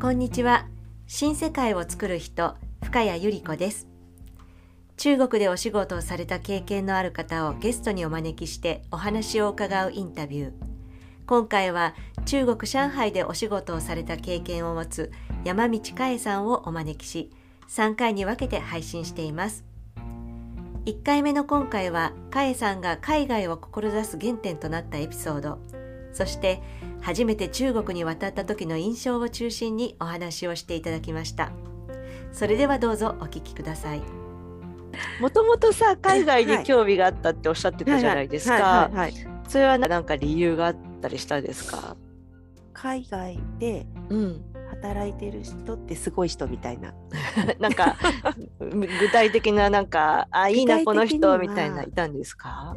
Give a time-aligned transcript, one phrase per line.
[0.00, 0.64] こんにちは。
[1.06, 3.86] 新世界を作る人深谷由里子です。
[4.96, 10.52] 中国でお仕事をされた経験のある方をゲストにお招きしてお話を伺うインタビュー。
[11.26, 11.94] 今回は
[12.24, 15.12] 中国上海でお仕事をされた経験を持つ
[15.44, 17.30] 山道佳恵さんをお招きし
[17.68, 19.66] 3回に分けて配信しています。
[20.86, 25.58] 1回目の今回は佳恵さんが海外を志す原点となったエピソード。
[26.12, 26.60] そして
[27.00, 31.52] 初めて中国に渡った時の印象を中心にお話をしていただきました。
[32.32, 34.02] それではどうぞお聞きください。
[35.20, 38.90] もともとさ海外に興味があったっておっしゃってたじゃないですか。
[39.48, 41.96] それは何か理由があったりしたんですか？
[42.72, 43.86] 海外で
[44.70, 46.94] 働いてる人ってすごい人みたいな、
[47.60, 47.96] なんか
[48.60, 52.76] 具体的ななんかあいいなこの人みたいないたんですか？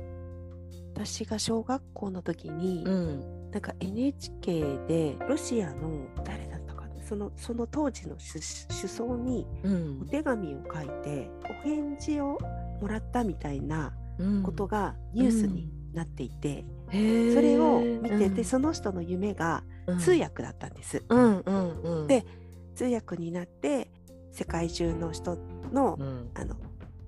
[0.96, 9.48] 私が小学校の時に、うん、なんか NHK でロシアの誰だったかなそのその当時の首相に
[10.02, 12.38] お手紙を書いて、お返事を
[12.82, 13.94] もらったみたいな
[14.44, 19.64] ことがニュースになっていて、それを見てて、その人の夢が
[20.00, 21.04] 通訳だったんです。
[22.08, 22.26] で
[22.76, 23.92] 通訳になって
[24.32, 25.38] 世界中の人
[25.72, 25.98] の,、
[26.34, 26.56] あの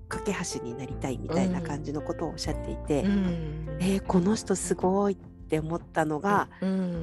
[0.08, 5.16] 架け橋になりたいみたいな感じのことをおっしゃっていて、うん、えー、この人すごいっ
[5.48, 6.48] て思ったのが、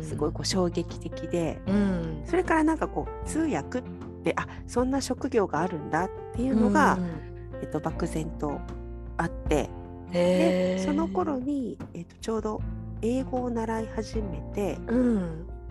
[0.02, 3.84] すごいこう衝撃的で、うん、それからなんかこう通訳っ
[4.24, 6.98] てあそんな職業があるんだっていうのが、
[7.62, 8.60] えっと、漠然と
[9.18, 9.70] あって
[10.12, 12.62] でその頃に、えっと、ちょうど
[13.02, 14.78] 英語を習い始めて、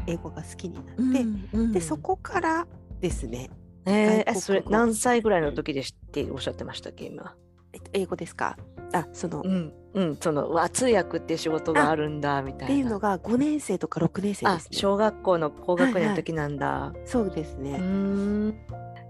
[0.07, 2.67] 英語が好きになって、でそこから
[3.01, 3.51] ですね
[3.87, 7.35] えー、それ何歳ぐらいの時でしっておっしゃってましたっけ今、
[7.73, 8.57] えっと、英語ですか？
[8.93, 12.65] あそのうんうんそのわ通訳って仕事があるんだみたいな。
[12.67, 14.77] っていうのが5年生とか6年生ですね。
[14.79, 17.81] 小学校の高学年の時なんだ、はいはい、そうですね。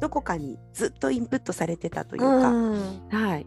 [0.01, 2.53] どこかにずっとインプットされてたというか、
[3.17, 3.47] はい。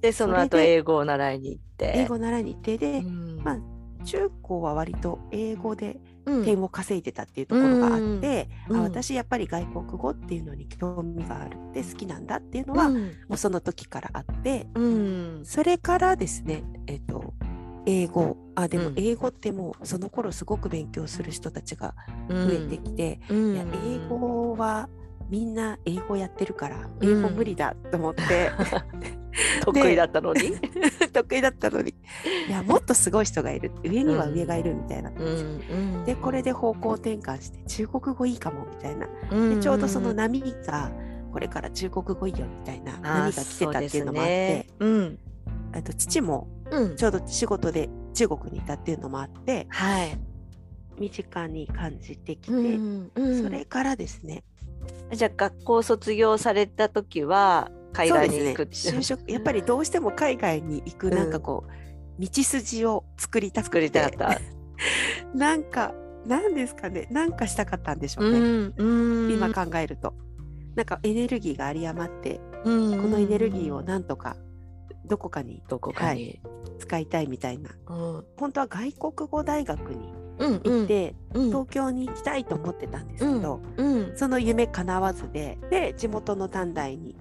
[0.00, 1.92] でその後英語を習いに行って。
[1.94, 3.58] 英語を習いに行ってで、まあ
[4.04, 17.34] 中高は割と英語で点を稼いでたっていうところがあって、うん、あ私やっぱり外国語っていうのに興味があるって好きなんだっていうのは、うん、もうその時からあって、うん、それからですねえっ、ー、と
[17.86, 18.36] 英語。
[18.54, 21.94] あでも英語ってもうその頃すごく勉強する人たちが
[22.28, 24.90] 増えてきて、いや英語は
[25.32, 28.52] みんな英語やってるから英語無理だと思って、
[29.64, 30.52] 得意だったのに？
[31.10, 31.94] 得意だったのに。
[32.48, 33.72] いやもっとすごい人がいる。
[33.82, 35.10] 上には上がいるみたいな。
[35.10, 39.06] うん、でこれで方向転換して中国語いいかもみたいな。
[39.54, 40.92] でちょうどその波が
[41.32, 44.66] これから中国語いいよみたいな波が来てたっていうのもあって、ね。
[44.80, 45.18] うん、
[45.72, 46.46] あと父も
[46.98, 50.18] ちょうど仕事で中国にいたっていうのもあって、はい、
[50.98, 54.44] 身近に感じてきて、うんうん、それからですね
[55.12, 61.64] じゃあ学校卒業された時は海外に行く、ね、就職 やっぱりどうしても海外に行くなんかこ
[62.18, 63.90] う、道筋を作りたくて。
[63.90, 64.40] たかった。
[65.34, 65.94] なんか
[66.26, 67.08] 何ですかね。
[67.10, 68.38] 何かしたかったんでしょうね、
[68.76, 70.14] うん、今考えると。
[70.74, 74.36] なんかエネルギーが有り余って、このエネルギーをなんとか
[75.04, 81.42] どこかにどこかに、はい、使いたいみたいな、うん、本当は外国語大学に行って、うん。
[81.42, 83.86] うん、東京に行きたいと思ってたんですけど、うん。
[83.86, 87.16] うん、その夢叶わずでで地元の短大に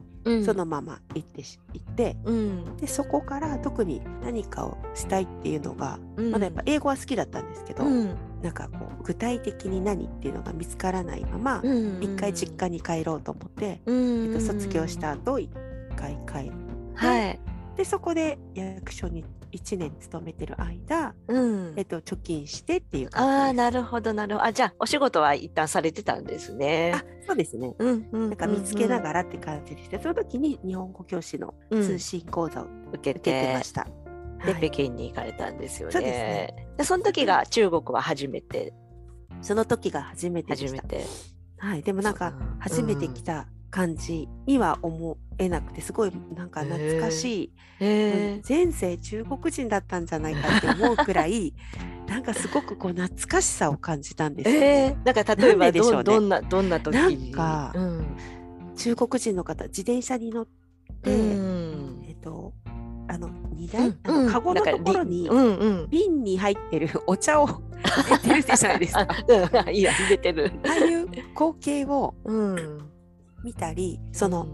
[0.45, 1.41] そのまま行って
[1.73, 11.61] 行って、うん、でそこから特に何かをしたいっていうのが、うん、まだやっぱ英語は好きだったんですけど、うん、なんかこう具体的に何っていうのが見つからないまま、
[12.01, 15.49] 一回実家に帰ろうと思って、えっと、卒業した後一
[15.95, 16.51] 回帰って、
[16.95, 17.39] はい、
[17.77, 24.45] でそこで役所に1年勤めてる間、うん、えっと、貯金してっていう感じああなるほどなるほど。
[24.45, 26.93] あじゃあお仕事は一旦されてたんですね。
[26.95, 33.87] あそうですね、うんうん、なんか見つけながらって感じでして、その時に日本語教師の通信講座を受けてました。
[34.45, 35.93] で、はい、北京に行かれたんですよね。
[35.93, 36.67] そうですね。
[36.77, 38.73] でその時が中国は初めて。
[39.41, 41.05] その時が初めて初めて。
[41.57, 51.53] はい、でもなんか初めて来た感じには思えなくてすごいなんか懐かしい、えー、前世中国人だったんじゃないかって思うくらい
[52.07, 54.67] なんかすごくこう懐かしさを感じたんですよ、ね。
[54.67, 58.17] えー、なんか例えばでしょう、ね、どんなどんな時なんか、うん、
[58.75, 60.47] 中国人の方自転車に乗っ
[61.01, 62.53] て、うん、えっ、と
[63.07, 67.47] あの荷台、うん、あのカゴのところに、うんうん、瓶に入ってるお茶を
[67.81, 69.07] 入れてるじゃないですか。
[69.71, 70.51] いや入れてる。
[70.65, 72.91] ああいう光景を、うん。
[73.43, 74.47] 見たりその、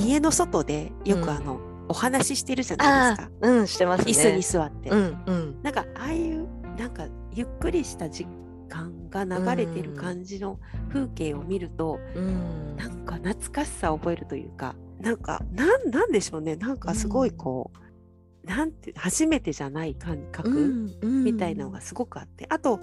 [0.00, 3.32] 家の外でよくあの、お話ししてるじゃないですか。
[3.40, 4.90] うん、してます、ね、椅子に座って。
[4.90, 6.46] うんうん、なんかああいう
[6.78, 8.26] なんかゆっくりしたじ
[8.68, 10.60] 感が流れてる感じの
[10.92, 16.56] 風景を見ると、うん、なんか懐かしさを覚えるというかなんかなんなんでしょうね。
[16.56, 17.78] なんかすごいこう、
[18.44, 22.80] うん、なんて初めてじゃない感覚みたいなのがすごくあって、あと,、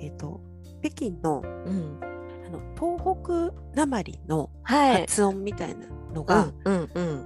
[0.00, 0.40] えーと、
[0.82, 2.00] 北京の,、うん、
[2.46, 6.52] あの東北なまりの発音みたいなのが、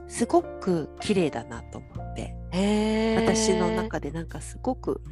[0.09, 2.35] すごく綺麗だなと思って、
[3.21, 5.03] 私の中でなんかすごく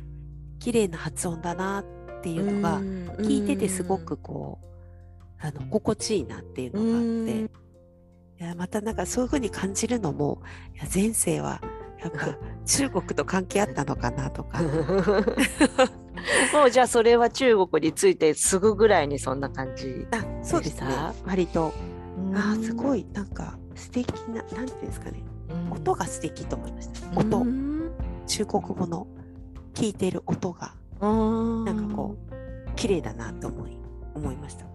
[0.58, 4.66] 綺麗な発音だなっていうのが聞いててすごくこう
[5.46, 7.68] あの心地いいなっていうのがあって。
[8.40, 11.60] いやまたなんかそういうふうに感じるのもいや前世は
[12.00, 14.60] やっぱ中国と関係あったのかなとか。
[16.52, 20.88] もうじゃあそれは中国についてすぐぐらいにそんな感じあそうですね。
[21.24, 21.72] 割と。
[22.34, 25.22] あすごいなんか素敵ななんていうんですかね。
[25.70, 27.18] 音が素敵と思いました。
[27.18, 27.46] 音。
[28.26, 29.06] 中国語の
[29.74, 30.74] 聞いてる音が。
[31.00, 33.78] なんかこう綺麗だなと思い
[34.14, 34.66] 思いました。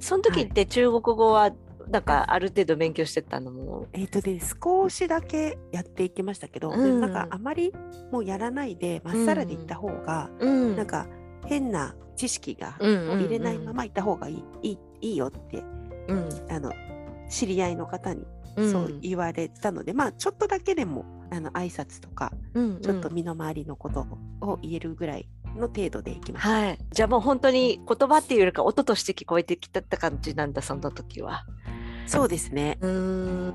[0.00, 1.52] その時って中国語は
[1.90, 3.88] なんかある程度勉強してたのも。
[3.92, 7.72] えっ、ー、とで少しだけやっていきましたけど、うん、なんかあまり
[8.12, 11.08] もうやらないでまっさらでいった方が、うん、なんか
[11.46, 15.64] 変な知識が入れないままいった方がいい,、いいいいよって、
[16.08, 16.72] うん、あの
[17.28, 18.24] 知り合いの方に
[18.56, 24.06] そう言われたので、まあちょっとだけでもあの挨拶とか、うんうん、ちょっと身の回りのこと
[24.40, 26.46] を言えるぐらいの程度でいきます。
[26.46, 31.46] はい、じゃあもう本当に言葉っていうよりか音として聞こえてきたって感じなんだその時は。
[32.10, 32.78] そうですね。
[32.80, 33.54] うん。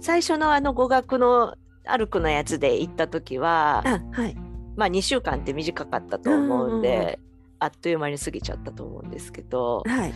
[0.00, 1.56] 最初のあの語学の
[1.86, 3.82] 歩くのやつで行った時は、
[4.12, 4.36] はい、
[4.76, 7.18] まあ2週間って短かったと思うんで、
[7.58, 10.14] あっという間に過ぎちゃったと思うんですけど、はい、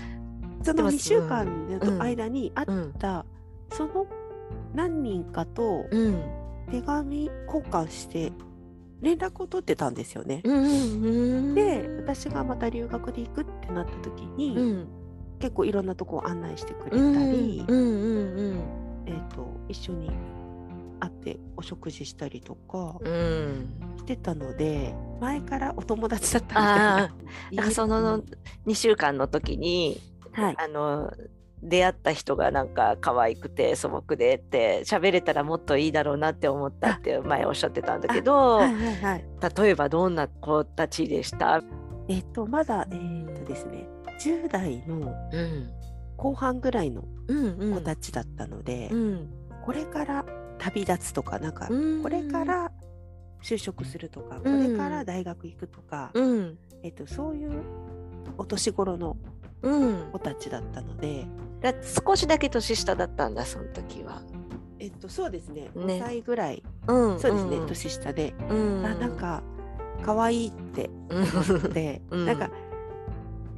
[0.62, 4.06] その2週間の間にあった、うん、その
[4.74, 5.86] 何人かと
[6.70, 8.32] 手紙交換して
[9.00, 10.42] 連絡を取ってたんですよね。
[11.54, 14.88] で私がまた留学で行くってなった時に、うん、
[15.38, 20.10] 結構いろんなとこを案内してくれたり、えーと、一緒に
[21.00, 22.98] 会ってお食事したりとか
[23.98, 27.18] してたので、うん、前からお友達だったん
[27.50, 28.22] で すかその
[28.66, 30.00] 2週間の時に、
[30.32, 31.12] はい、あの
[31.62, 39.24] 出会った人がなんか可愛くて素朴でって喋れたらもっといいだろうなって思ったって前おっしゃってたんだけど、はいはいはい、
[39.62, 41.62] 例えばどんな子たちでした？
[42.08, 43.86] えっ、とまだえっ、ー、とですね
[44.20, 45.14] 10代の
[46.16, 48.90] 後半ぐらいの子たちだったので、
[49.64, 50.24] これから
[50.58, 51.68] 旅立つとかなんか
[52.02, 52.72] これから
[53.42, 56.12] 就職するとか、これから大学行くとか、
[56.82, 57.62] えっと、そういう
[58.36, 59.16] お年頃の
[60.12, 61.26] 子たちだったので、
[61.60, 64.22] だ少しだけ年下だったんだその時は。
[64.80, 65.70] えっとそうですね。
[65.74, 65.94] ね。
[65.94, 69.42] 5歳ぐらい、うん、そうですね、うん、年下で、うん、あなんか
[70.04, 72.50] 可愛いって思って、うん、なんか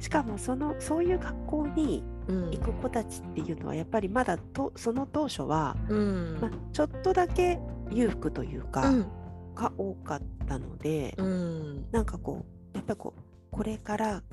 [0.01, 7.59] しかもそのそういう学校に行く子たちっていうのはやっぱりまだとその当初は、うん、まあ、ちょっとだけ
[7.91, 9.05] 裕福というか、うん、
[9.53, 13.21] が多かったので、うん、なんかこうやっぱりこう
[13.51, 14.23] これから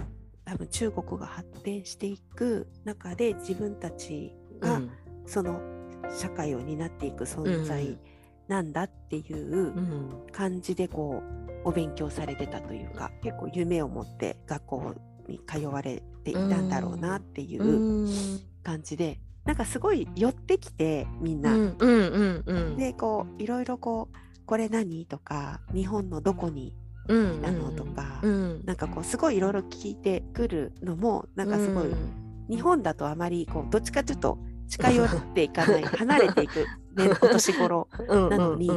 [0.47, 4.81] 多分中国が発展していく中で自分たちが
[5.26, 5.61] その
[6.19, 7.99] 社会を担っていく存在
[8.47, 9.75] なんだっていう
[10.32, 11.23] 感じでこ
[11.65, 14.94] うお勉強されてたというか結構夢を持って学校
[15.29, 18.08] に通われていたんだろうなっていう
[18.63, 21.56] 感じで、なんかすごい寄ってきてみんな。
[22.77, 26.75] でこういろいろこう「これ何?」とか「日本のどこに
[27.06, 28.20] 来たの?」とか、
[28.65, 31.87] なんかこうすごいいろいろ聞いてくるのもなんかすごい、
[32.51, 36.61] 日本だとあまりこうどっちかというと近寄っていかない離れていく、
[36.97, 38.70] ね、 お年頃なのに、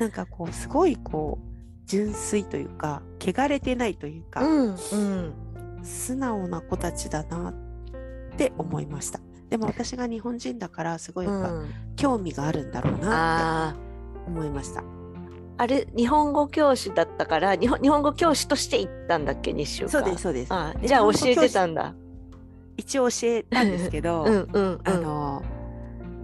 [0.00, 5.34] なんかこうすごいこう純粋というか汚れてないというか、うんうん、
[5.86, 9.20] 素直な子たちだなって思いました。
[9.48, 11.52] でも私が日本人だからすごいやっぱ、
[11.94, 13.78] 興味があるんだろうなって
[14.26, 14.82] 思いました。
[15.58, 20.52] あれ日本語教師だったから日本日本語教師として行ったんだっけ日週そうですそうです。
[20.84, 21.94] じゃあ教えてたんだ。
[22.76, 25.42] 一応教えたんですけどうん、うん、あの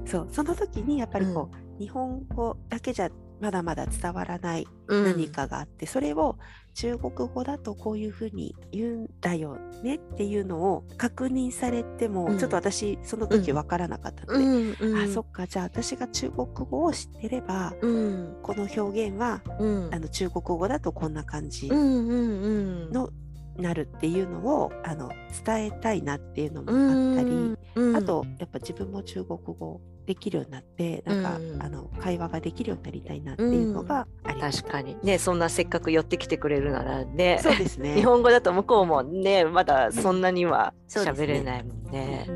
[0.04, 3.10] そうその時にやっぱりこう、うん、日本語だけじゃ
[3.42, 6.38] まだまだ伝わらない何かがあって、うん、それを
[6.74, 23.10] 中国語だとこういうふうに言うんだよねっていうのを確認されても、うん、ちょっと私その時分からなかったので、うんうん、あそっかじゃあ私が中国語を知ってれば、この表現は、あの中国語だとこんな感じの
[23.56, 25.10] なるっていうのをあの
[25.44, 34.96] 伝えたいなっていうのもあったり、あとやっぱ自分も中国語できるようになってなんか、うん、あの会話ができるようになりたいなっていうのがあり確かに。
[35.02, 37.38] ねそんなせっかく寄ってきてくれるならね。
[37.42, 37.94] そうですね。
[37.96, 42.26] 日本語だと向こうもねまだそんなには喋れないもんね。
[42.26, 42.28] ね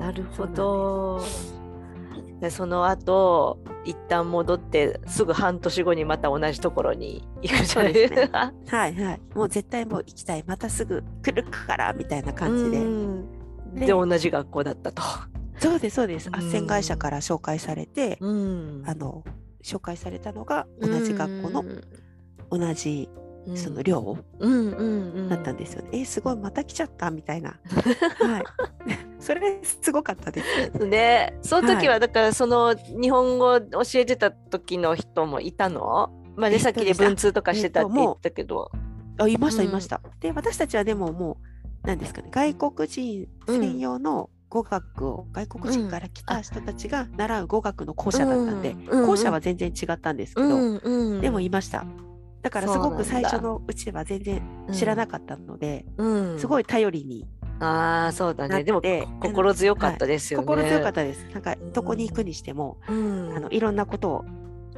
[0.00, 1.20] なるほど。
[2.40, 8.50] でその後一旦戻ってすぐ半年後にまた同じところに行くじゃないですか。
[8.50, 9.20] ね、 はいはい。
[9.34, 10.44] もう絶対もう行きたい。
[10.46, 13.86] またすぐ来るからみたいな感じで。
[13.86, 15.02] で同じ学校だったと。
[15.58, 16.28] そうですそうです。
[16.30, 19.24] 斡旋会社から紹介されて、うん、あの
[19.62, 21.64] 紹介されたのが同じ学校の
[22.50, 23.08] 同じ
[23.54, 24.18] その寮
[25.30, 26.00] だったんですよね。
[26.00, 27.58] えすごいまた来ちゃったみたいな。
[28.20, 28.44] はい。
[29.20, 31.38] それすごかったですね。
[31.42, 36.10] その時はだからその日本語教えてた時の人もいたの？
[36.36, 38.70] まあねさっきで文通とかしてたって言ったけど。
[39.18, 40.00] あいましたいました。
[40.20, 41.38] で私たちはでもも
[41.84, 51.84] うなんですかね外国人専用の語学を外国人から来た人たちが習う語学の校舎だったんで、校舎は全然違ったんですけど、でもいました。
[52.42, 55.84] だからすごく最初のうちは全然知らなかったので、
[56.38, 57.26] すごい頼りに
[57.58, 58.64] ああそうだね。
[58.64, 58.82] でも
[59.20, 61.26] 心強かったですよね、はい、心強かったです。
[61.32, 64.24] なんかどこに行くにしても、うん、あのいろんなことを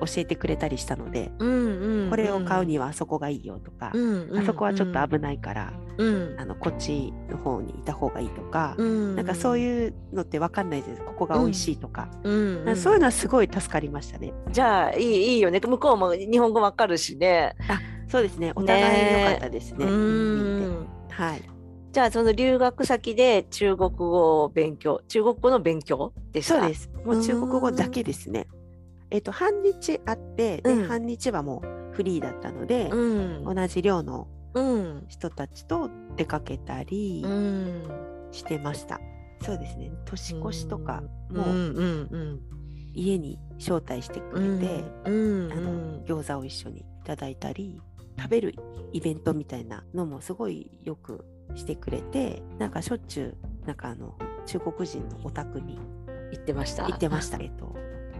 [0.00, 2.02] 教えてくれたりしたので、うんうん。
[2.04, 4.30] うん、これを買うにはあそこがいいよとか、うんうん。
[4.30, 12.64] うん、あそこはちょっと危ないから、うん、あのこっちの方にいた方がいいとか、うん、なんかそういうのって分かんないですここが美味しいとか,、うん。
[12.64, 14.32] うん、そういうのはすごい助かりましたね。
[14.50, 15.60] じゃあいいいいよね。
[15.60, 17.54] 向こうも日本語分かるしね。
[17.68, 18.52] あそうですね。
[18.54, 19.84] お互い良かったですね。
[19.84, 21.42] ねはい。
[21.90, 26.60] じゃあその留学先で中国語を勉強中国語の勉強ですか？
[26.60, 26.90] そうです。
[27.04, 28.46] もう中国語だけですね。
[29.10, 34.28] えっと、半日あって、で、うん、半日はもうフリーだったので、うん、同じ寮の
[35.08, 37.24] 人たちと出かけたり
[38.32, 39.00] してました。
[39.42, 39.92] そうですね。
[40.04, 41.44] 年越しとかも
[42.92, 47.80] 家に招待してくれて、あの餃子を一緒にいただいたり
[48.18, 48.54] 食べる
[48.92, 51.24] イベントみたいなのもすごいよく
[51.54, 55.78] してくれてなんかしょっちゅうなんかあの中国人のお宅に
[56.32, 56.84] 行ってました。
[56.84, 57.38] 行ってました。
[57.38, 57.67] えっと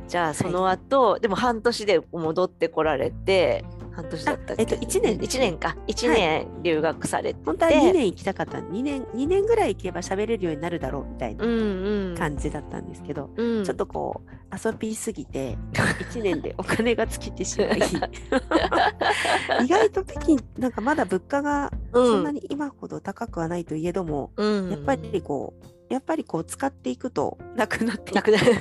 [0.08, 5.76] じゃあその後、はい、でも半年で戻ってこられて半年だったえっと1年1年か。
[5.86, 8.58] 1年留学されて、はい、本当は2年行きたかった。
[8.58, 11.44] 2年2年ぐらい行けば喋れるようになるだろうみたいな
[12.16, 13.58] 感じだったんですけど、うん。
[13.58, 17.78] うん、ちょっとこう遊びすぎて1年でお金が尽きてしまい
[19.64, 28.46] 意外と北京なんかまだ物価がそんなに今ほど高くはないといえども、うん、やっぱりこうやっぱりこう使っていくとなくなってなくなる。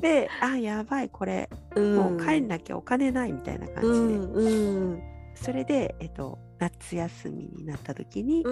[0.00, 4.48] であやばいこれ、うん、もう帰んなきゃお金ないみたいな感じで、うんう
[4.94, 5.02] ん、
[5.34, 8.44] それで、えっと、夏休みになった時に、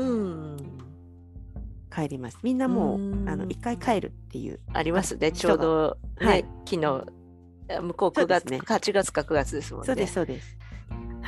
[1.95, 2.39] 帰ります。
[2.43, 2.99] みんなもう、
[3.29, 5.31] あの一回帰るっていうありますね。
[5.31, 7.07] ちょうど、ね、はい、昨日
[7.81, 9.87] 向こう9月、ね、8月か9月ですもんね。
[9.87, 10.57] そうですそうです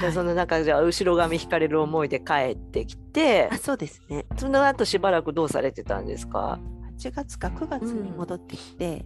[0.00, 4.26] じゃあその中じゃ後ろ髪引かれる思いで帰ってきてあそうですね。
[4.37, 6.59] その後しばらくどうされてたんですか
[6.99, 9.05] ？8月か9月に戻ってきて、うん、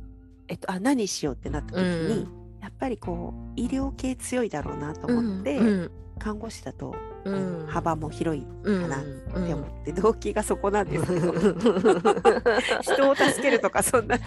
[0.49, 6.94] えっと、あ何しようってなった時に、うん、やっぱりこう医療系強いだろうなと思って、うん、看護師だと、
[7.25, 11.32] うん、幅も広いかなって思って、動機がそこなんですけど。
[12.82, 14.18] 人を助けるとかそんな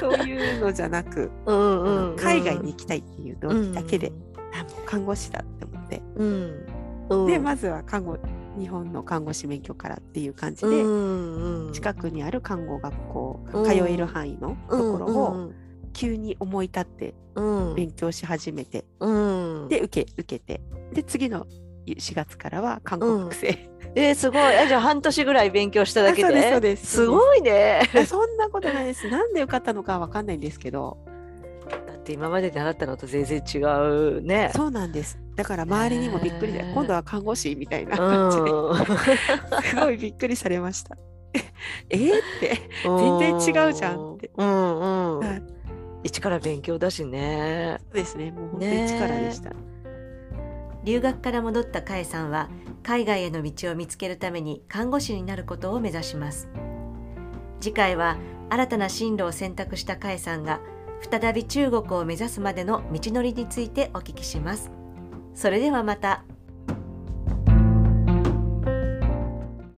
[0.00, 1.30] そういうのじゃなく、
[2.18, 4.12] 海外に行きたいっていう動機だけで、
[4.52, 6.02] あもう看護師だって思って、
[7.32, 8.18] でまずは看護
[8.58, 10.82] 日本の看護師免許からっていう感じで、
[11.72, 15.50] 近くにある看護学校、通える範囲のところを
[15.92, 17.14] 急に思い立って
[17.74, 18.84] 勉強し始めて、
[19.68, 20.60] で受け受けて
[20.92, 21.46] で次の
[21.86, 23.56] 4月からは看護学生、うん、
[23.94, 24.42] えー、すごい。
[24.42, 26.50] えじゃあ半年ぐらい勉強しただけで？
[26.50, 27.06] そうですす。
[27.06, 27.82] ごいね。
[28.06, 29.08] そんなことないです。
[29.08, 30.98] なんで受かったのかわかんないんですけど。
[31.86, 34.50] だって今まで習ったのと全然違うね。
[34.54, 40.96] そうなんですだから周りにもびっくりで、今度は看護師みたいな感じで、うん、すごいびっくりされました。
[41.90, 42.58] えー、って。
[42.82, 44.80] 全然違うじゃんって、うん。
[44.80, 44.84] う
[45.16, 45.42] んはい、
[46.04, 47.78] 一から勉強だしね。
[47.80, 48.30] そうですね。
[48.30, 49.52] もう本当に一からでした、
[50.84, 52.48] 留学から戻ったかえさんは
[52.82, 56.48] 海外への道を見つけるために看護師になることを目指します。
[57.60, 58.16] 次回は
[58.48, 60.60] 新たな進路を選択したかえさんが
[61.10, 64.70] 再び中国を目指すまでの道のりについてお聞きします
[65.36, 66.24] それではまた。